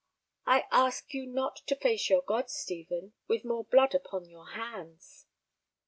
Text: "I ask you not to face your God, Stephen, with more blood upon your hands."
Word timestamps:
"I 0.47 0.65
ask 0.71 1.13
you 1.13 1.27
not 1.27 1.57
to 1.67 1.75
face 1.75 2.09
your 2.09 2.23
God, 2.23 2.49
Stephen, 2.49 3.13
with 3.27 3.45
more 3.45 3.65
blood 3.65 3.93
upon 3.93 4.27
your 4.27 4.47
hands." 4.53 5.27